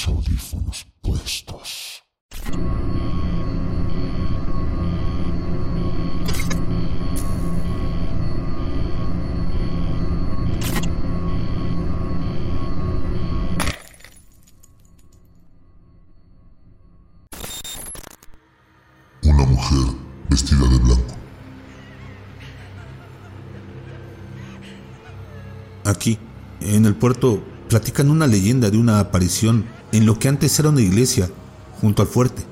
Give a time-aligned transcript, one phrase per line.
[0.00, 2.02] los audífonos puestos.
[19.22, 19.78] Una mujer
[20.28, 21.02] vestida de blanco.
[25.84, 26.18] Aquí,
[26.60, 30.80] en el puerto, platican una leyenda de una aparición en lo que antes era una
[30.80, 31.30] iglesia,
[31.80, 32.42] junto al fuerte.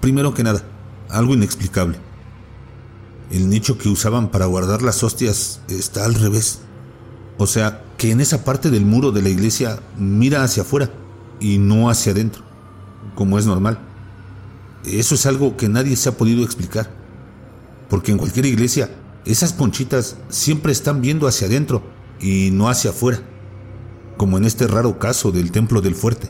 [0.00, 0.62] Primero que nada,
[1.08, 1.98] algo inexplicable.
[3.30, 6.60] El nicho que usaban para guardar las hostias está al revés.
[7.38, 10.90] O sea, que en esa parte del muro de la iglesia mira hacia afuera
[11.40, 12.42] y no hacia adentro,
[13.14, 13.78] como es normal.
[14.84, 16.90] Eso es algo que nadie se ha podido explicar.
[17.88, 18.90] Porque en cualquier iglesia,
[19.24, 21.82] esas ponchitas siempre están viendo hacia adentro
[22.20, 23.20] y no hacia afuera,
[24.16, 26.28] como en este raro caso del templo del fuerte.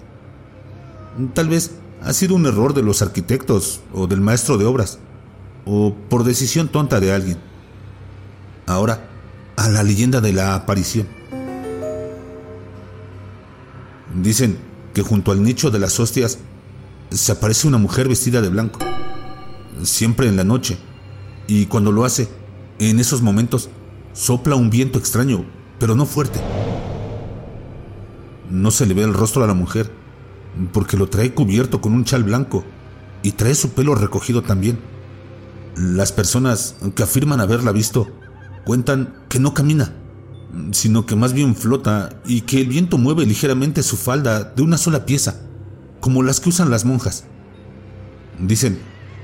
[1.35, 4.99] Tal vez ha sido un error de los arquitectos o del maestro de obras,
[5.65, 7.39] o por decisión tonta de alguien.
[8.67, 9.09] Ahora,
[9.57, 11.09] a la leyenda de la aparición.
[14.15, 14.59] Dicen
[14.95, 16.39] que junto al nicho de las hostias
[17.11, 18.79] se aparece una mujer vestida de blanco,
[19.83, 20.79] siempre en la noche,
[21.47, 22.29] y cuando lo hace,
[22.79, 23.69] en esos momentos,
[24.13, 25.45] sopla un viento extraño,
[25.79, 26.41] pero no fuerte.
[28.51, 29.91] No se le ve el rostro a la mujer,
[30.73, 32.65] porque lo trae cubierto con un chal blanco
[33.23, 34.79] y trae su pelo recogido también.
[35.77, 38.09] Las personas que afirman haberla visto
[38.65, 39.95] cuentan que no camina,
[40.73, 44.79] sino que más bien flota y que el viento mueve ligeramente su falda de una
[44.79, 45.41] sola pieza,
[46.01, 47.25] como las que usan las monjas.
[48.39, 48.79] Dicen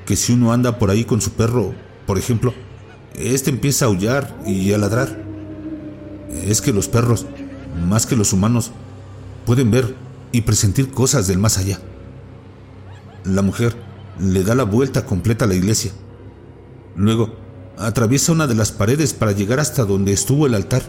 [0.06, 1.74] que si uno anda por ahí con su perro,
[2.06, 2.52] por ejemplo,
[3.14, 5.22] este empieza a aullar y a ladrar.
[6.44, 7.26] Es que los perros,
[7.88, 8.72] más que los humanos,
[9.44, 9.94] pueden ver
[10.32, 11.78] y presentir cosas del más allá.
[13.24, 13.76] La mujer
[14.18, 15.92] le da la vuelta completa a la iglesia.
[16.96, 17.34] Luego,
[17.78, 20.82] atraviesa una de las paredes para llegar hasta donde estuvo el altar,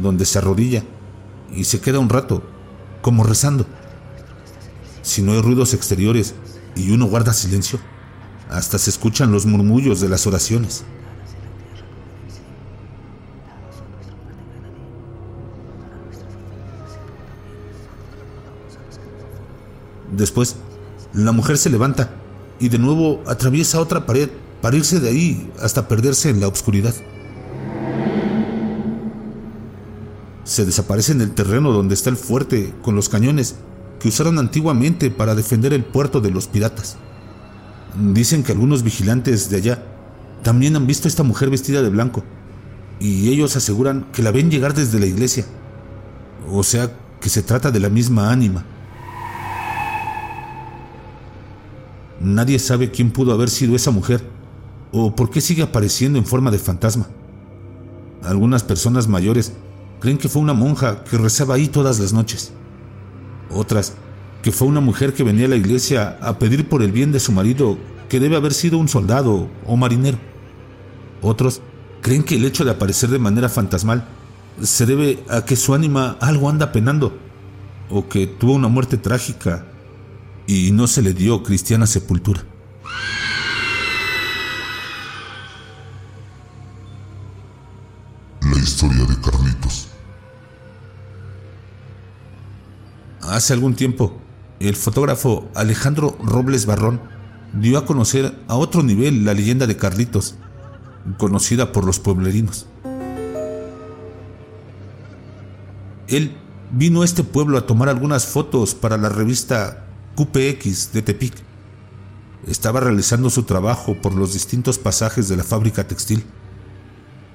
[0.00, 0.82] donde se arrodilla
[1.54, 2.42] y se queda un rato,
[3.00, 3.66] como rezando.
[5.02, 6.34] Si no hay ruidos exteriores
[6.76, 7.78] y uno guarda silencio,
[8.50, 10.84] hasta se escuchan los murmullos de las oraciones.
[20.18, 20.56] Después,
[21.14, 22.10] la mujer se levanta
[22.58, 24.28] y de nuevo atraviesa otra pared
[24.60, 26.92] para irse de ahí hasta perderse en la oscuridad.
[30.42, 33.54] Se desaparece en el terreno donde está el fuerte con los cañones
[34.00, 36.96] que usaron antiguamente para defender el puerto de los piratas.
[38.12, 39.84] Dicen que algunos vigilantes de allá
[40.42, 42.24] también han visto a esta mujer vestida de blanco
[42.98, 45.44] y ellos aseguran que la ven llegar desde la iglesia.
[46.50, 46.90] O sea,
[47.20, 48.64] que se trata de la misma ánima.
[52.20, 54.22] Nadie sabe quién pudo haber sido esa mujer
[54.92, 57.08] o por qué sigue apareciendo en forma de fantasma.
[58.22, 59.52] Algunas personas mayores
[60.00, 62.52] creen que fue una monja que rezaba ahí todas las noches.
[63.50, 63.94] Otras
[64.42, 67.20] que fue una mujer que venía a la iglesia a pedir por el bien de
[67.20, 67.76] su marido,
[68.08, 70.18] que debe haber sido un soldado o marinero.
[71.22, 71.60] Otros
[72.00, 74.06] creen que el hecho de aparecer de manera fantasmal
[74.62, 77.16] se debe a que su ánima algo anda penando,
[77.90, 79.66] o que tuvo una muerte trágica
[80.48, 82.42] y no se le dio cristiana sepultura.
[88.40, 89.88] La historia de Carlitos.
[93.20, 94.18] Hace algún tiempo,
[94.58, 97.02] el fotógrafo Alejandro Robles Barrón
[97.52, 100.36] dio a conocer a otro nivel la leyenda de Carlitos,
[101.18, 102.66] conocida por los pueblerinos.
[106.06, 106.34] Él
[106.70, 109.87] vino a este pueblo a tomar algunas fotos para la revista
[110.18, 111.34] QPX de Tepic.
[112.48, 116.24] Estaba realizando su trabajo por los distintos pasajes de la fábrica textil.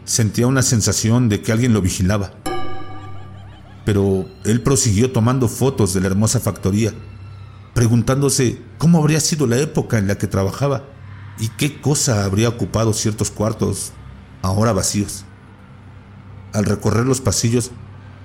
[0.04, 2.34] Sentía una sensación de que alguien lo vigilaba.
[3.86, 6.94] Pero él prosiguió tomando fotos de la hermosa factoría,
[7.74, 10.84] preguntándose cómo habría sido la época en la que trabajaba
[11.40, 13.94] y qué cosa habría ocupado ciertos cuartos
[14.42, 15.24] ahora vacíos.
[16.52, 17.72] Al recorrer los pasillos,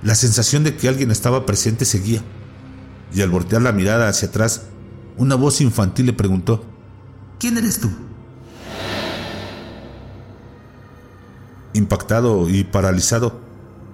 [0.03, 2.25] la sensación de que alguien estaba presente seguía,
[3.15, 4.63] y al voltear la mirada hacia atrás,
[5.17, 6.65] una voz infantil le preguntó,
[7.39, 7.91] ¿Quién eres tú?
[11.73, 13.41] Impactado y paralizado,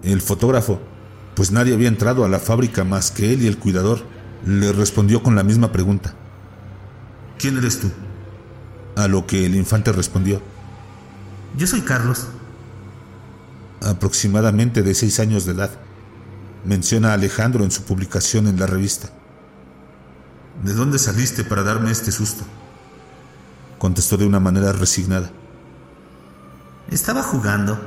[0.02, 0.80] el fotógrafo,
[1.34, 4.02] pues nadie había entrado a la fábrica más que él y el cuidador,
[4.46, 6.14] le respondió con la misma pregunta.
[7.38, 7.90] ¿Quién eres tú?
[8.96, 10.40] A lo que el infante respondió.
[11.56, 12.28] Yo soy Carlos.
[13.82, 15.70] Aproximadamente de seis años de edad,
[16.64, 19.10] menciona Alejandro en su publicación en la revista.
[20.62, 22.44] ¿De dónde saliste para darme este susto?
[23.78, 25.30] Contestó de una manera resignada.
[26.90, 27.78] Estaba jugando.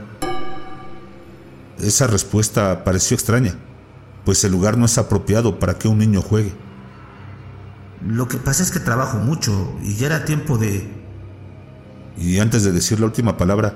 [1.79, 3.55] Esa respuesta pareció extraña,
[4.25, 6.53] pues el lugar no es apropiado para que un niño juegue.
[8.05, 10.87] Lo que pasa es que trabajo mucho y ya era tiempo de...
[12.17, 13.75] Y antes de decir la última palabra,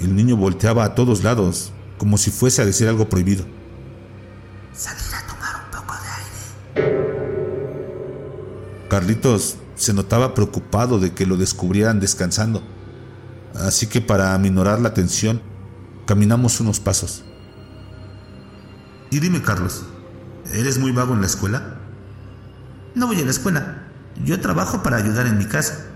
[0.00, 3.44] el niño volteaba a todos lados, como si fuese a decir algo prohibido.
[4.74, 6.08] Salir a tomar un poco de
[6.80, 7.10] aire.
[8.88, 12.62] Carlitos se notaba preocupado de que lo descubrieran descansando,
[13.54, 15.40] así que para aminorar la tensión,
[16.06, 17.24] caminamos unos pasos.
[19.10, 19.84] Y dime, Carlos,
[20.52, 21.78] ¿eres muy vago en la escuela?
[22.94, 23.84] No voy a la escuela.
[24.24, 25.86] Yo trabajo para ayudar en mi casa.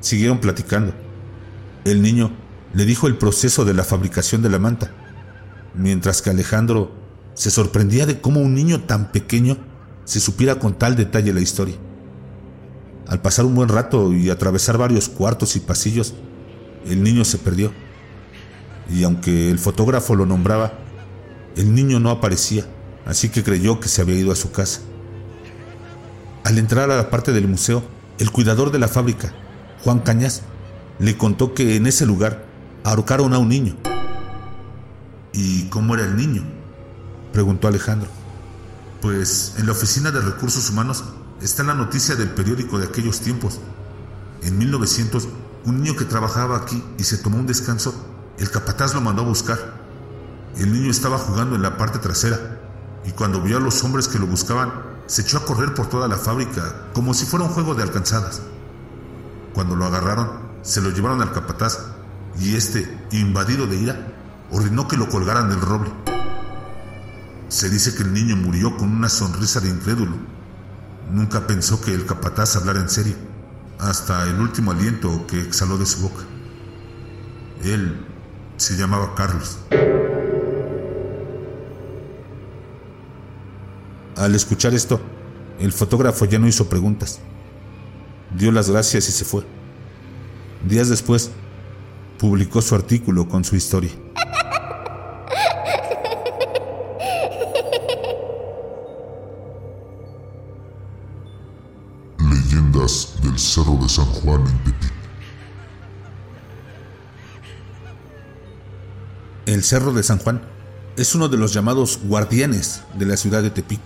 [0.00, 0.94] Siguieron platicando.
[1.84, 2.30] El niño
[2.72, 4.90] le dijo el proceso de la fabricación de la manta,
[5.78, 6.90] mientras que Alejandro
[7.34, 9.56] se sorprendía de cómo un niño tan pequeño
[10.04, 11.76] se supiera con tal detalle la historia.
[13.06, 16.14] Al pasar un buen rato y atravesar varios cuartos y pasillos,
[16.86, 17.72] el niño se perdió.
[18.90, 20.72] Y aunque el fotógrafo lo nombraba,
[21.56, 22.66] el niño no aparecía,
[23.06, 24.80] así que creyó que se había ido a su casa.
[26.44, 27.82] Al entrar a la parte del museo,
[28.18, 29.32] el cuidador de la fábrica,
[29.84, 30.42] Juan Cañas,
[30.98, 32.44] le contó que en ese lugar
[32.84, 33.76] ahorcaron a un niño.
[35.32, 36.42] ¿Y cómo era el niño?
[37.32, 38.08] preguntó Alejandro.
[39.00, 41.04] Pues en la oficina de recursos humanos
[41.40, 43.60] está la noticia del periódico de aquellos tiempos.
[44.42, 45.28] En 1900,
[45.64, 47.94] un niño que trabajaba aquí y se tomó un descanso,
[48.38, 49.58] el capataz lo mandó a buscar.
[50.56, 52.60] El niño estaba jugando en la parte trasera
[53.04, 54.72] y cuando vio a los hombres que lo buscaban,
[55.06, 58.42] se echó a correr por toda la fábrica como si fuera un juego de alcanzadas.
[59.54, 60.30] Cuando lo agarraron,
[60.62, 61.78] se lo llevaron al capataz
[62.40, 64.12] y este, invadido de ira,
[64.50, 65.90] ordenó que lo colgaran del roble.
[67.48, 70.16] Se dice que el niño murió con una sonrisa de incrédulo.
[71.12, 73.16] Nunca pensó que el capataz hablara en serio,
[73.78, 76.24] hasta el último aliento que exhaló de su boca.
[77.64, 78.04] Él
[78.56, 79.58] se llamaba Carlos.
[84.16, 85.00] Al escuchar esto,
[85.58, 87.20] el fotógrafo ya no hizo preguntas.
[88.36, 89.44] Dio las gracias y se fue.
[90.68, 91.30] Días después,
[92.18, 93.92] publicó su artículo con su historia.
[103.58, 104.92] Cerro de San Juan en Tepic.
[109.46, 110.42] El Cerro de San Juan
[110.96, 113.80] es uno de los llamados guardianes de la ciudad de Tepic,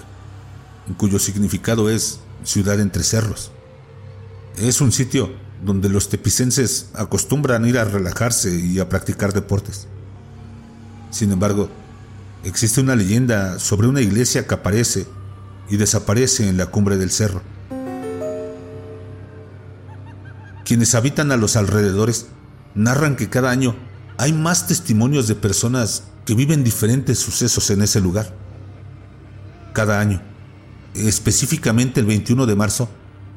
[0.99, 3.51] cuyo significado es ciudad entre cerros.
[4.59, 5.33] Es un sitio
[5.65, 9.87] donde los tepicenses acostumbran ir a relajarse y a practicar deportes.
[11.11, 11.71] Sin embargo,
[12.45, 15.07] existe una leyenda sobre una iglesia que aparece
[15.71, 17.41] y desaparece en la cumbre del cerro.
[20.73, 22.29] Quienes habitan a los alrededores
[22.75, 23.77] narran que cada año
[24.17, 28.35] hay más testimonios de personas que viven diferentes sucesos en ese lugar.
[29.75, 30.23] Cada año,
[30.95, 32.89] específicamente el 21 de marzo,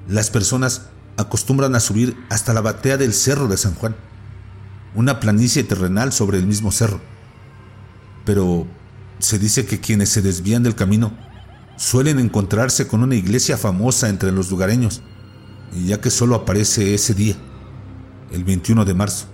[0.08, 0.84] las personas
[1.18, 3.98] acostumbran a subir hasta la batea del Cerro de San Juan,
[4.96, 7.02] una planicie terrenal sobre el mismo cerro.
[8.24, 8.66] Pero
[9.20, 11.12] se dice que quienes se desvían del camino
[11.76, 15.02] suelen encontrarse con una iglesia famosa entre los lugareños,
[15.74, 17.36] ya que solo aparece ese día,
[18.32, 19.28] el 21 de marzo.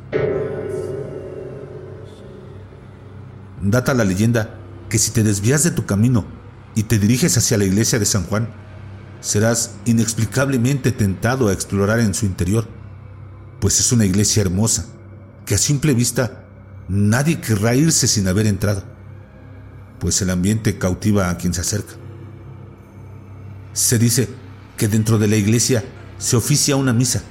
[3.61, 4.57] Data la leyenda
[4.89, 6.25] que si te desvías de tu camino
[6.75, 8.49] y te diriges hacia la iglesia de San Juan,
[9.19, 12.67] serás inexplicablemente tentado a explorar en su interior,
[13.59, 14.87] pues es una iglesia hermosa
[15.45, 16.45] que a simple vista
[16.87, 18.83] nadie querrá irse sin haber entrado,
[19.99, 21.93] pues el ambiente cautiva a quien se acerca.
[23.73, 24.27] Se dice
[24.75, 25.83] que dentro de la iglesia
[26.21, 27.23] se oficia una misa.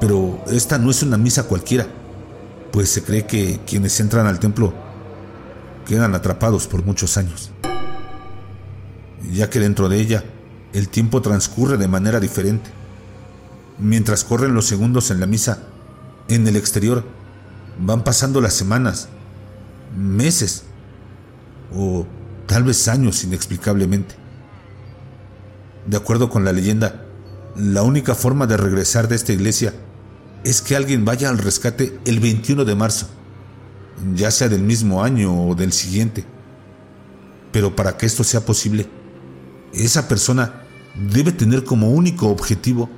[0.00, 1.86] Pero esta no es una misa cualquiera,
[2.70, 4.72] pues se cree que quienes entran al templo
[5.86, 7.50] quedan atrapados por muchos años,
[9.32, 10.24] ya que dentro de ella
[10.72, 12.70] el tiempo transcurre de manera diferente.
[13.80, 15.64] Mientras corren los segundos en la misa,
[16.28, 17.04] en el exterior
[17.80, 19.08] van pasando las semanas,
[19.96, 20.62] meses
[21.74, 22.06] o
[22.48, 24.16] tal vez años inexplicablemente.
[25.86, 27.04] De acuerdo con la leyenda,
[27.54, 29.72] la única forma de regresar de esta iglesia
[30.42, 33.06] es que alguien vaya al rescate el 21 de marzo
[34.14, 36.24] ya sea del mismo año o del siguiente.
[37.52, 38.88] Pero para que esto sea posible,
[39.72, 40.62] esa persona
[41.12, 42.88] debe tener como único objetivo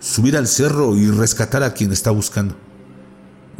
[0.00, 2.56] subir al cerro y rescatar a quien está buscando,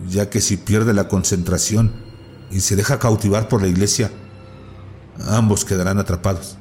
[0.08, 1.92] ya que si pierde la concentración
[2.50, 4.10] y se deja cautivar por la iglesia,
[5.26, 6.56] ambos quedarán atrapados.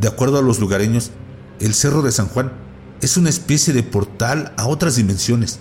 [0.00, 1.10] De acuerdo a los lugareños,
[1.60, 2.52] el Cerro de San Juan
[3.02, 5.58] es una especie de portal a otras dimensiones.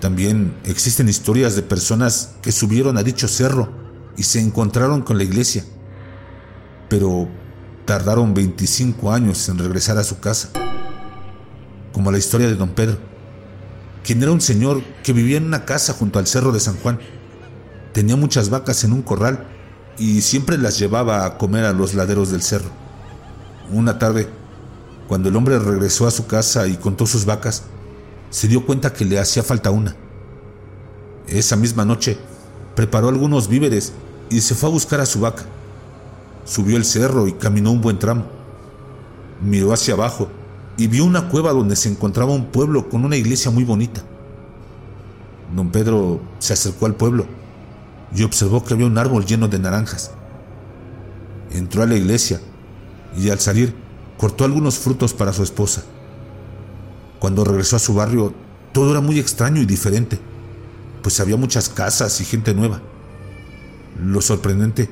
[0.00, 3.72] También existen historias de personas que subieron a dicho cerro
[4.16, 5.64] y se encontraron con la iglesia,
[6.88, 7.28] pero
[7.84, 10.50] tardaron 25 años en regresar a su casa,
[11.92, 12.98] como la historia de don Pedro,
[14.04, 16.98] quien era un señor que vivía en una casa junto al Cerro de San Juan.
[17.92, 19.46] Tenía muchas vacas en un corral
[19.98, 22.70] y siempre las llevaba a comer a los laderos del cerro.
[23.70, 24.28] Una tarde,
[25.08, 27.64] cuando el hombre regresó a su casa y contó sus vacas,
[28.30, 29.94] se dio cuenta que le hacía falta una.
[31.26, 32.16] Esa misma noche,
[32.74, 33.92] preparó algunos víveres
[34.30, 35.44] y se fue a buscar a su vaca.
[36.46, 38.24] Subió el cerro y caminó un buen tramo.
[39.42, 40.28] Miró hacia abajo
[40.78, 44.02] y vio una cueva donde se encontraba un pueblo con una iglesia muy bonita.
[45.54, 47.41] Don Pedro se acercó al pueblo
[48.14, 50.10] y observó que había un árbol lleno de naranjas.
[51.50, 52.40] Entró a la iglesia
[53.16, 53.74] y al salir
[54.18, 55.84] cortó algunos frutos para su esposa.
[57.18, 58.34] Cuando regresó a su barrio,
[58.72, 60.18] todo era muy extraño y diferente,
[61.02, 62.80] pues había muchas casas y gente nueva.
[64.02, 64.88] Lo sorprendente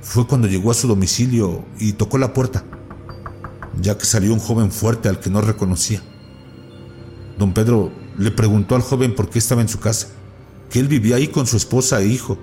[0.00, 2.64] fue cuando llegó a su domicilio y tocó la puerta,
[3.80, 6.02] ya que salió un joven fuerte al que no reconocía.
[7.38, 10.08] Don Pedro le preguntó al joven por qué estaba en su casa,
[10.70, 12.38] que él vivía ahí con su esposa e hijo,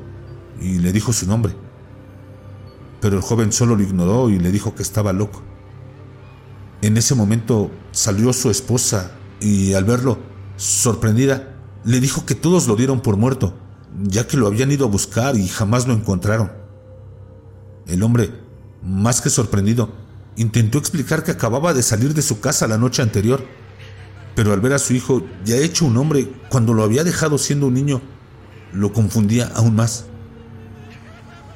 [0.62, 1.54] y le dijo su nombre.
[3.02, 5.42] Pero el joven solo lo ignoró y le dijo que estaba loco.
[6.82, 10.18] En ese momento salió su esposa y al verlo,
[10.58, 13.54] sorprendida, le dijo que todos lo dieron por muerto,
[14.04, 16.52] ya que lo habían ido a buscar y jamás lo encontraron.
[17.88, 18.32] El hombre,
[18.84, 19.92] más que sorprendido,
[20.36, 23.46] intentó explicar que acababa de salir de su casa la noche anterior,
[24.36, 27.68] pero al ver a su hijo ya hecho un hombre cuando lo había dejado siendo
[27.68, 28.02] un niño,
[28.72, 30.06] lo confundía aún más.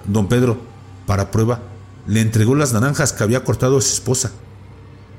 [0.06, 0.58] Don Pedro,
[1.06, 1.62] para prueba,
[2.08, 4.32] le entregó las naranjas que había cortado a su esposa,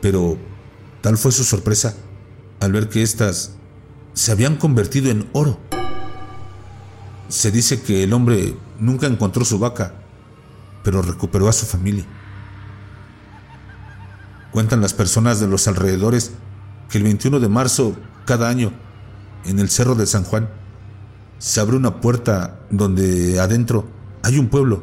[0.01, 0.37] pero
[1.01, 1.95] tal fue su sorpresa
[2.61, 3.53] al ver que éstas
[4.13, 5.59] se habían convertido en oro.
[7.29, 9.95] Se dice que el hombre nunca encontró su vaca,
[10.83, 12.05] pero recuperó a su familia.
[14.53, 16.33] Cuentan las personas de los alrededores
[16.89, 18.73] que el 21 de marzo cada año,
[19.45, 20.49] en el Cerro de San Juan,
[21.39, 23.89] se abre una puerta donde adentro
[24.25, 24.83] hay un pueblo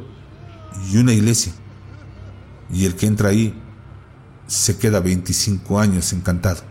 [0.92, 1.52] y una iglesia.
[2.72, 3.60] Y el que entra ahí
[4.46, 6.62] se queda 25 años encantado.